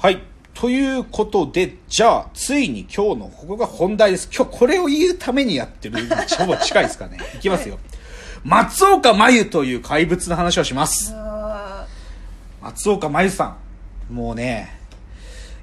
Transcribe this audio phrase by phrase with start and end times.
[0.00, 0.20] はい。
[0.54, 4.28] ということで、じゃあ、ついに今日の、ここが本題です。
[4.32, 5.98] 今日これを言うためにやってる、
[6.38, 7.18] ほぼ近いですかね。
[7.34, 7.80] いきますよ。
[8.44, 11.12] 松岡真優という怪物の話をします。
[11.16, 11.84] あ
[12.62, 13.56] 松岡真優さ
[14.08, 14.14] ん。
[14.14, 14.78] もうね、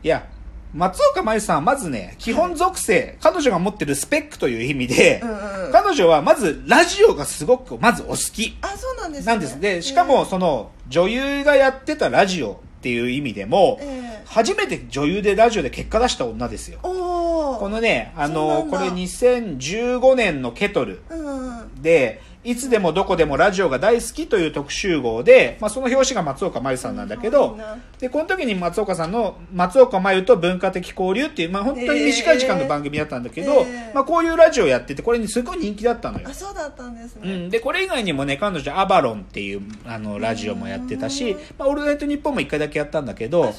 [0.03, 0.25] いや、
[0.73, 8.57] 松岡真優さんはまずね、基本属性、彼女が持ってるスペックという意味で、うんうん彼女はまずラジオがすごく、まずお好き。
[8.61, 9.59] あそうなんですねなんです。
[9.61, 14.23] で、しかもその女優がやってたラジオっていう意味でも、ええ。
[14.27, 16.77] 初めて女優でラジオで結果出した女ですよ。
[16.83, 21.81] このね、あの、これ2015年のケトルうんうん。
[21.81, 27.57] で、いつでもどこでもラジオが大好きという特集号で、まあその表紙が松岡真優さんなんだけど
[27.99, 33.91] で、この時に松岡さんの松岡真優と文化的交流っていう、まあ本当に短い時間の番組だったんだけど、ええ。
[33.93, 36.27] まあこういうラジオやってて、これにすごい人気だったのよ。
[36.29, 36.33] あ。
[36.45, 43.53] そうだったんですね、うん、でこれ以外にもね彼女アバロンっていうあのラジオもやってたし「まあ、オールナイトニッポン」も1回だけやったんだけどで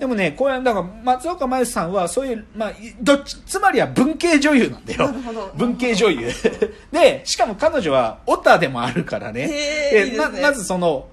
[0.00, 5.06] でもねこれだから松岡茉優さんはそういう、まあ、いどっちつまりは文系女優なんだよ。
[5.06, 5.52] なるほど。
[5.56, 6.28] 文系女優。
[6.92, 9.46] でしかも彼女はオタでもあるからね。
[9.46, 10.40] でへーいいですね。
[10.40, 11.08] ままずその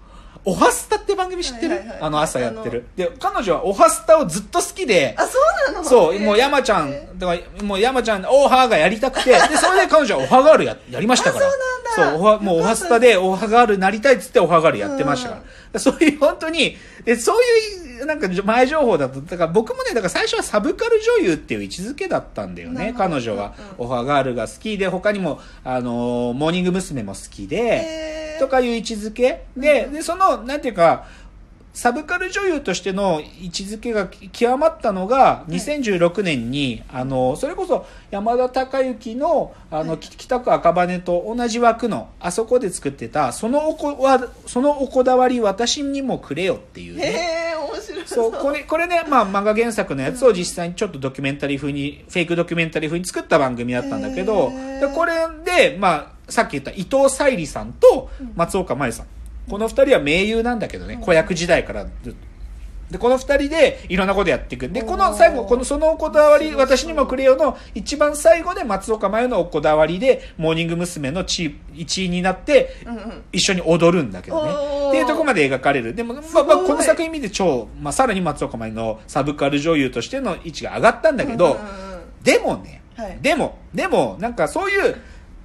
[0.45, 1.97] おはスタって番組知ってる、はいはいはい。
[2.01, 2.85] あの朝やってる。
[2.95, 5.37] で彼女はおはスタをずっと好きであそ
[5.69, 5.85] うなの？
[5.87, 11.45] そう、もう山ちゃん、だからもう山ちゃん、オーハーがやりたくて、で、それで彼女はオハガールや、 やりましたから。
[11.47, 12.17] あそうなんだ。
[12.17, 15.37] そう、オハもうオハスタでオハガールになりたいっつってオハガールやってましたか
[15.73, 15.79] ら。
[15.79, 17.41] そういう本当に、で、そう
[17.95, 23.53] いう、なんか前情報だと、だから僕もね、だから最初はサブカル女優っていう位置づけだったんだよね、彼女は。
[23.77, 27.01] うんオハガールが好きで、他にも、あのーモーニング娘。
[27.03, 29.45] も好きで、へーとかいう位置づけ。
[29.55, 31.05] で、で、その、なんていうか、
[31.73, 47.55] サブカル女優としての位置づけが極まったのが、2016年に、あの、それこそ山田孝之の、あの、き北区赤羽と同じ枠の、あそこで作ってた、そのおこは、そのおこだわり私にもくれよっていうね。
[47.73, 59.07] 面白いそう、これ、これね、まあ、漫画原作のやつを実際にちょっとドキュメンタリー風に、フェイクドキュメンタリー風に作った番組だったんだけど、でこれで、まあ、さっき言った伊藤沙莉さんと松岡茉優さん。
[59.49, 62.33] この二人は盟友なんだけどね、子役時代からずっと。
[62.93, 64.69] で、この二人でいろんなことやっていく。
[64.69, 71.11] で、この最後、この、そのおこだわり、私にもくれよの一番最後で松岡茉優のおこだわりで、モーニング娘。
[71.11, 72.75] の地一位になって、
[73.31, 74.51] 一緒に踊るんだけどね。
[74.89, 75.95] っていうところまで描かれる。
[75.95, 81.57] でも、まあ、まあ、この作品見て超、まあ、さらに松岡茉優のサブカル女優としての位置が上がったんだけど、
[82.23, 84.95] でもね、はいでも、でも、なんかそういう、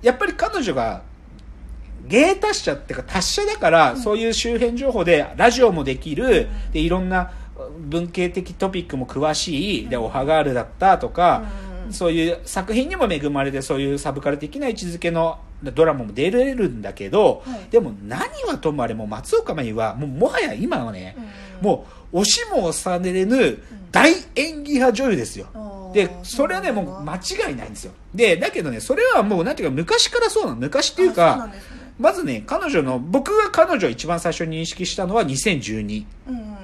[0.03, 1.03] やっぱり彼女が、
[2.06, 7.32] 芸達者っていうか達者だから、そういう周辺情報でラジオもできる、でいろんな
[7.81, 17.70] 文系的トピックも詳しい、でオハガールだったとか、うんそういう作品にも恵まれてそういうサブカル的な位置づけのドラマも出れるんだけど、はい。
[17.70, 23.59] でも何はともあれも松岡茉優はもうもはや今はね、うんもう押しも押されぬ
[23.91, 25.47] 大演技派女優ですよ。
[25.54, 27.93] あーで、それはね、もう間違いないんですよ。
[28.15, 30.56] で、だけどね、それはもう、なんていうか、昔からそうなの。
[30.56, 31.49] 昔っていうか
[31.99, 36.04] まずね、彼女の、僕が彼女を一番最初に認識したのは2012。
[36.28, 36.59] うんうん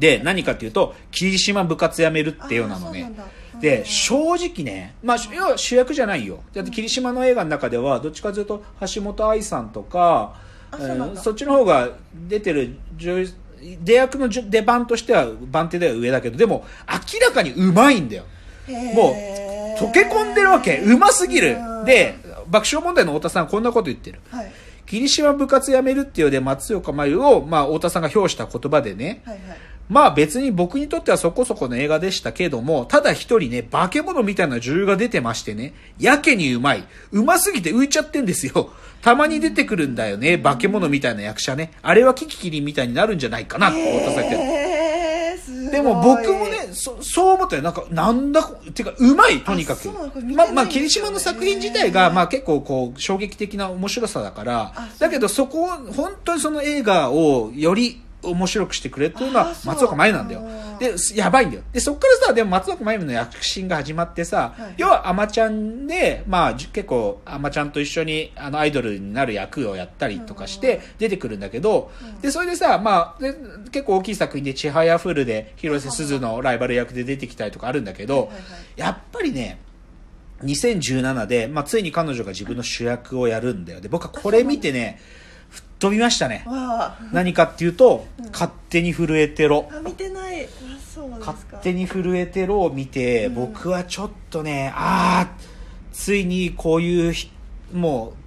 [0.00, 3.12] で、何かっていうと、霧島部活やめるっていうようなのね。
[3.60, 6.42] で、正直ね、まあ、要は主役じゃないよ。
[6.54, 8.64] だって霧島の映画の中では、どっちかというと、
[8.94, 10.36] 橋本愛さんとか、
[10.70, 10.78] あ
[11.16, 11.90] そっちの方が
[12.28, 13.28] 出てる女優、
[13.82, 18.24] 出役の出番としては番手では上だけど、でも、明らかにうまいんだよ。
[18.94, 20.78] もう溶け込んでるわけ。
[20.78, 21.56] うますぎる。
[21.58, 21.84] うん。
[21.84, 22.16] で
[22.48, 24.20] 爆笑問題の太田さんこんなこと言ってる。
[24.30, 24.52] はい。
[24.86, 29.22] 霧島部活やめるっていうので松岡真優を、まあ、太田さんが評した言葉でね。
[29.24, 29.56] はいはい。
[29.90, 36.84] まあ別に僕にとってはそこそこの映画でしたけども、ただ一人ね、化け物みたいな女優が出てましてね、やけにうまい。
[37.10, 38.70] うますぎて浮いちゃってんですよ。
[39.02, 41.72] たまに出てくるんだよね、化け物みたいな役者ね。
[41.82, 44.69] あれはキキキリンみたいになるんじゃないかな、太田さん言って
[45.70, 47.62] でも僕もね、そそう思ったよ。
[47.62, 48.42] なんか、なんだ、
[48.74, 49.88] てか、うまい、とにかく。
[49.88, 54.72] ま、ないんまあ、霧島の作品自体が、まあ結構こう、衝撃的な面白さだから。
[54.98, 60.78] だけどそこを、本当にその映画をより面白くしてくれっていうのは松岡茉優なんだようん。
[60.78, 61.62] で、やばいんだよ。
[61.72, 71.90] で、そっからさ、でも松岡茉優の躍進が始まってさ、はい要はアマちゃんで、まあじ結構アマちゃんと一緒にあのアイドルになる役をやったりとかして出てくるんだけど、
[72.22, 73.34] で、それでさ、まあ、で
[73.70, 78.42] 結構大きい作品で、ちはやふるで広瀬すずのライバル役で出てきたりとかあるんだけど、はいはいはい
[78.76, 79.58] やっぱりね、
[80.42, 83.80] 2017で、まあ、ついに彼女が自分の主役をやるんだよ。
[83.80, 84.98] で、僕はこれ見てね、
[85.80, 86.46] 飛びましたね。
[87.10, 89.68] 何かっていうと、勝手に震えてろ。
[89.72, 90.46] あ見てない
[91.18, 95.28] 勝手に震えてろを見て、うん僕はちょっとね、ああ、
[95.92, 97.30] ついにこういうひ、
[97.72, 98.20] もう、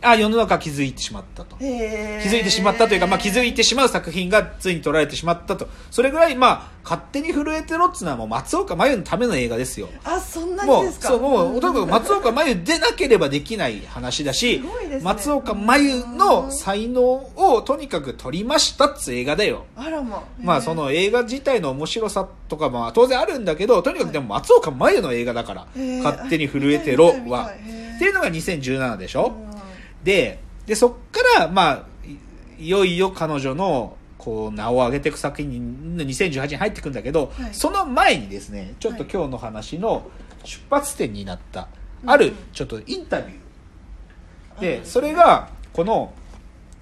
[0.00, 1.56] あ世の中気づいてしまったと。
[1.56, 5.68] 気づいてしまったというか、まあ、気づいてしまう作品がついに撮られてしまったと。
[5.90, 9.88] それぐらい、まあ、勝手に震えてろっつうのはもう松岡真優のための映画ですよ。
[10.04, 11.08] あそんなにもう、ですか？
[11.08, 15.00] そう、もう、とにかく松岡真優でなければできない話だしね。
[15.02, 19.64] 松岡真優の才能をとにかく取りましたっつう映画だよ。
[19.74, 25.66] あらままあその映画自体の面白さとかも当然あるんだけど、とにかくでも松岡真優の映画だから、
[26.04, 30.04] 勝手に震えてろ見はっていうのが2017でしょ、うん。
[30.04, 31.82] で、で、そっから、まあ、
[32.58, 40.10] いいよいよ彼女の、こう、名を上げていく作品に、2018に入っていくんだけど、はいその前にですね、ちょっと今日の話の
[40.42, 41.68] 出発点になった、
[42.02, 44.60] うんある、ちょっとインタビュー。
[44.60, 46.12] で、それが、この、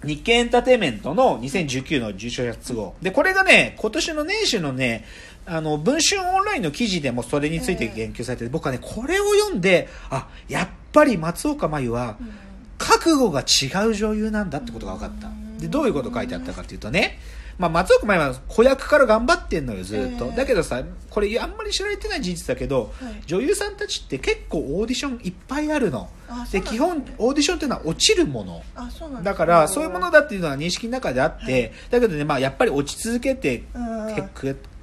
[0.02, 2.94] 日経エンターテインメントの2019の11月号。
[3.02, 5.04] で、これがね、今年の年始のね、
[5.46, 12.44] あの、文春オンラインの記事でもそれについて言及されてて、僕はね、これを読んで、あ、やっぱり松岡真優は、うん
[12.76, 15.28] 覚悟が違う女優なんだってことが分かった。
[15.64, 17.18] で、どういうこと書いてあったかっていうとね、
[17.58, 20.26] まあ、松岡真優は子役から頑張ってんのよ、ずっと。
[20.26, 20.36] ええ。
[20.36, 23.22] だけどさ、これあんまり知られてない事実だけど、はい。
[23.26, 26.08] 女優さんたちって結構オーディションいっぱいあるの。
[26.50, 26.66] で、ね。
[26.66, 28.62] 基本、オーディションっていうのは落ちるもの。
[28.74, 33.64] あそうなんですだから、そういうものだっていうのは認識の中であって、だけどね、まあ、やっぱり落ち続けて、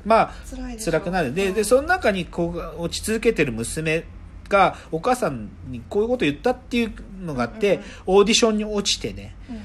[0.06, 1.34] まあ、辛辛くなる。
[1.34, 4.06] で、で、その中に、こう、落ち続けてる娘
[4.48, 9.62] が、お母さんにこういうこと言ったっていうのがあって、うんうんオーディションに落ちてね、うんうん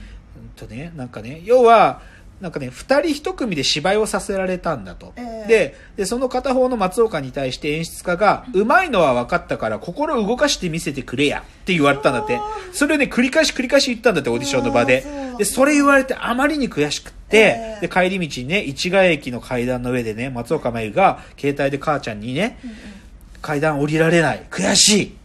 [0.56, 2.00] とね、なんかね、要は、
[2.40, 5.14] なんかね、二人一組で芝居をさせられたんだと。
[5.16, 12.42] ええで、で、その片方の松岡に対して演出家が、うまいのは分かったから心を動かして見せてくれやって言われたんだってあ。
[12.72, 15.06] それをね、繰り返し繰り返し言ったんだって、オーディションの場で。
[15.38, 22.76] で、それ言われてあまりに悔しくって、ええで、帰り道にね、市ヶ駅の階段の上でね、松岡真優が、携帯で母ちゃんにね、うんうん
[23.46, 25.16] 階段降りられない、悔しい。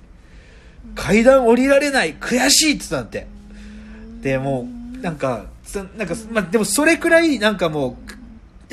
[0.93, 3.27] 階段降りられない、悔しいって言ってたんだって。
[4.21, 8.11] で、もう、なんか、つなんか、まあ、でもそれくらい、なんかもう、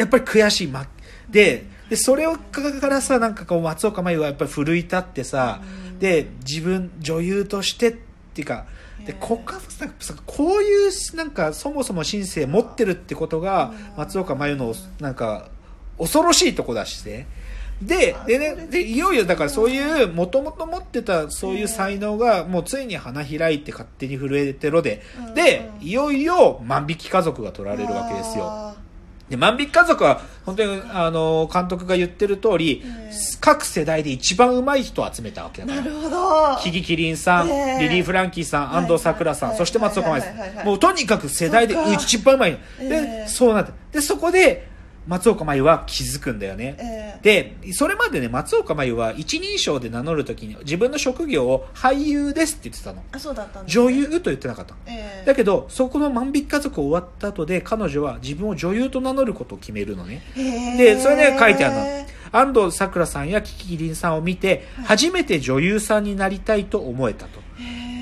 [0.00, 0.66] やっぱり悔しい。
[0.68, 0.86] ま、
[1.30, 5.60] で、で、それをからさ、なんかこう、松岡真優はやっぱり奮い立ってさ、
[5.98, 7.96] で、自分、女優としてっ
[8.34, 8.66] ていうか、
[9.06, 15.48] で、こっからさ、さこういう、なんか、そもそも人生持ってるってことが、松岡真優の、なんか、
[15.98, 17.26] 恐ろしいとこだしね。
[17.82, 25.02] で、でね、で、いよいよだからそういう、もともと持ってたそういう才能が、もうついに花開いて勝手に震えてろで、
[25.34, 28.44] で、いよいよ万引き家族が取られるわけですよ。
[28.46, 28.74] あ
[29.30, 35.80] で、万引き家族は、本当に、あの、監督が言ってる通り、ええ各世代で一番上手い人を集めたわけだから。
[35.82, 40.66] ーなるほどキキキリンさん、ええリリー・フランキーさん、はい安藤サクラさん、はいそして松岡茉優さん。
[40.66, 42.58] もうとにかく世代で一番上手いの。
[42.80, 43.72] えで、えそうなって。
[43.92, 44.68] で、そこで、
[45.08, 46.76] 松岡茉優は気づくんだよね。
[46.78, 53.02] えで、それまでね、松岡茉優は一人称で名乗るときに自分の職業を俳優ですって言ってたの。
[53.10, 54.80] あそうだったんです女優と言ってなかったの。
[54.86, 60.22] ええだけど、そこの万引き家族終わった後で、彼女は自分を女優と名乗ることを決めるのね。
[60.36, 62.08] へーで、それで書いてあるの。
[62.30, 67.40] 安藤サクラさんやキキキリンさんを見て、初めて女優さんになりたいと思えたと。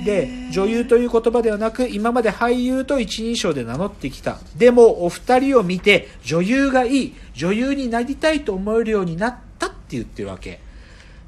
[0.07, 4.39] で、女優という言葉ではなく、今まで俳優と一人称で名乗ってきた。
[4.57, 10.61] でも、お二人を見て、女優がいい、女優になりたいと思えるようになったって言ってるわけ。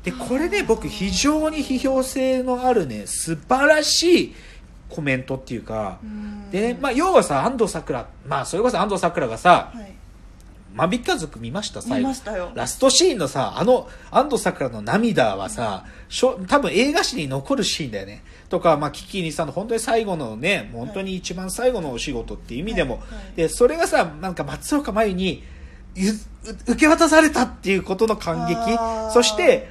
[0.05, 4.35] で、これね、僕非常に批評性のあるね、素晴らしい
[4.89, 6.51] コメントっていうか、うん。
[6.51, 9.99] でね、まあ、要はさ、安藤サクラ、まあ、それこそ安藤サクラがさ、はい
[10.79, 12.53] 万引き家族見ました最見後ましたよ。
[12.55, 18.23] ラストシーンのさあの安藤サクラの涙はさ、しょ多分映画史に残るシーンだよね。
[18.49, 23.15] とか、まあ、キキニさんの本当に最後のね本当に一番最後のお仕事っていう意味でも、はい。
[23.15, 23.37] はい。
[23.37, 25.45] でそれがさなんか松岡真優に
[25.95, 26.13] ゆ
[26.67, 28.55] 受け渡されたっていうことの感激。
[29.13, 29.69] そして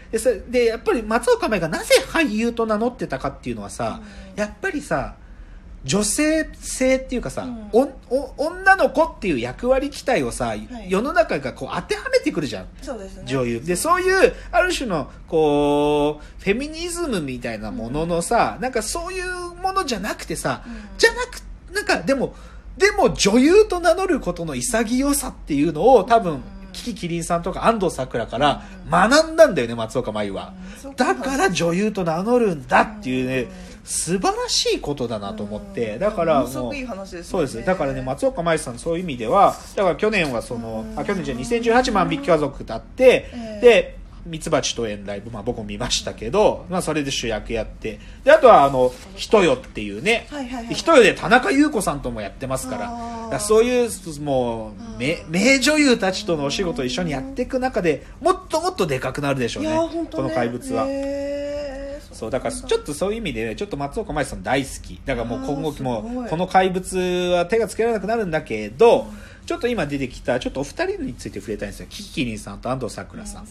[0.49, 4.01] でやっぱり松岡真優がなぜ俳優と名乗ってたかっていうのはさ、
[4.33, 4.39] うん。
[4.39, 5.15] やっぱりさ
[5.87, 7.69] 女性性っていうかさ、うん。
[7.71, 10.67] おお女の子っていう役割期待をさ、い。
[10.87, 12.67] 世の中がこう当てはめてくるじゃん。
[12.81, 13.23] そうですね。
[13.25, 13.65] 女優。
[13.65, 20.73] でそういうある種のこうフェミニズムみたいなもののさ、なんかそういうものじゃなくてさ、うん。
[20.97, 21.41] じゃなく
[21.73, 22.35] なんかでも
[22.77, 26.43] でも女優と名乗ることの潔さっていうのを多分、うん。
[26.73, 30.53] キキキリンさんとか安藤サクラから学んだんだよね松岡真優は、
[30.95, 35.99] だから女優と名乗るんだっていうね、うん素晴らしいことだなと思って、うん。
[35.99, 37.65] だからもうものすごくいい話ですそうです。
[37.65, 47.99] だからね松岡茉優さんそういう意味ではだから去年はその、あ去年じゃ2018万匹家族だって、ええでミツバチと縁ライブ、まあ、僕も見ましたけど、まあ、それで主役やって。
[48.25, 50.27] であとはあの「人よ」っていうね。
[50.29, 53.29] はいはいはい人よで田中優子さんともやってますから。
[53.31, 53.89] だそういう
[54.21, 59.69] もう名名女優たちとのお仕事を一緒にやっていく中でもっともっとでかくなるでしょうね。
[60.11, 60.85] この怪物は。
[62.17, 64.99] そうだからちょっとそういう意味でちょっと松岡茉優さん大好き。
[65.05, 66.97] だからもう今後もこの怪物
[67.33, 71.87] は手がつけられなくなるんだけど、うんちょっと今出てきたちょっとお二人について触れたいんですよ。
[71.89, 73.47] キキキリンさんと安藤サクラさん、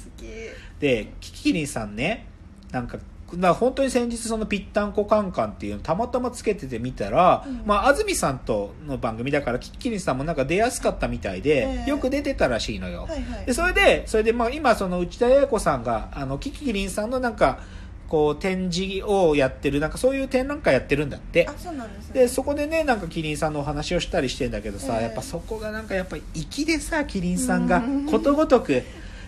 [0.79, 2.27] でキキキリンさんね
[2.71, 2.99] なんか
[3.33, 7.63] まあ本当に先日そのぴったんこカンカンっていうのたまたまつけててみたら、うん。
[7.65, 11.91] まあ安住さんとの番組だからキキキリンさんもなんか出やすかったみたいで、ええ。
[11.91, 13.47] よく出てたらしいのよ、はいはい。
[13.47, 17.61] でそれでそれでまあ今その内田彩子さんがあのキキキリンさんのなんか
[18.09, 21.47] こう展示をやってるなんかそういう展覧会やってるんだって。
[21.49, 22.15] あそうなんですね。
[22.15, 25.03] でそこでねなんかキリンさんのお話をしたりしてんだけどさ、ええ。
[25.05, 28.07] やっぱそこがなんかやっぱ粋でさキリンさんがうん。
[28.07, 28.83] ことごとく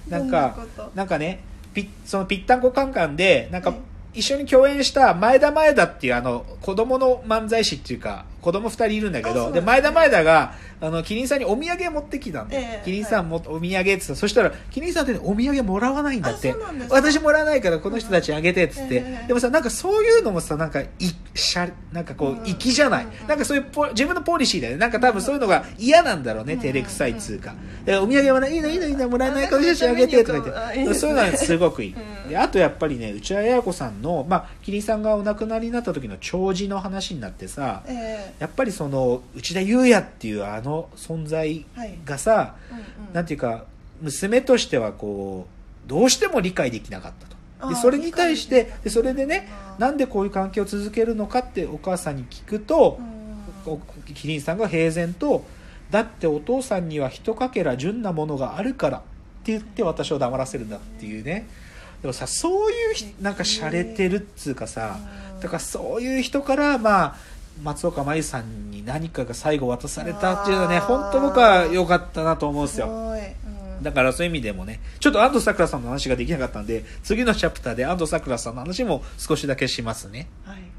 [0.08, 0.56] なんか
[0.94, 1.40] なんかね
[1.74, 3.78] ぴそのぴったんこカンカンでなんかはい
[4.14, 16.54] 一緒に共演した前田前田っていうあの子供の漫才師っていうか子供二人いるんだけどで前田前田があのキリンさんにお土産持ってきたんで、ええキリンさんもお土産って言ったらそしたらキリンさんってねお土産もらわないんだって。
[16.88, 20.88] 私もらわないからこの人たちにあげてっつって、ええでもさなんかそういうのもさなんかい
[21.34, 22.44] しゃなんかこううん。
[22.44, 24.78] 粋じゃない、うんなんかそういうポ自分のポリシーだよね。
[24.78, 26.60] なんか多分そういうのが嫌なんだろうね、うん。
[26.60, 27.54] 照れくさいっつうか、
[27.84, 32.28] でお土産はないいのいいのいいのもらえないから私あげてとか言ってそういうのはすごくいい、うん。
[32.28, 41.98] であとやっぱりね内田彩子さんの、まあ、キリンさんがお亡くなりになった時の弔辞の話になってさえやっぱりその内田裕也っていうあの存在えはい。
[42.04, 42.84] がさ、うんうん。
[43.12, 43.64] なんていうか
[44.00, 45.46] 娘としてはこ
[45.86, 47.38] うどうしても理解できなかったと。
[47.68, 53.00] でそれに対してでそれでねなんでこういう関係を続けるのかってお母さんに聞くと
[54.14, 55.44] キリンさんが平然と
[55.90, 59.00] だってお父さんには一かけら純なものがあるからっ
[59.42, 61.48] て言って私を黙らせるんだっていうね。
[62.02, 64.98] でもさそういうひなんか洒落てるっつうかさ
[65.34, 65.40] うん。
[65.40, 67.16] だからそういう人からまあ
[67.62, 73.08] 松岡茉優さんに何かが最後渡されたっていうのはね本当僕は良かったなと思うんですよ。
[73.82, 80.28] だからそういう意味でもねちょっと安藤サクラさんの話ができなかったんで次のチャプターで安藤サクラさんの話も少しだけしますね。
[80.44, 80.77] はい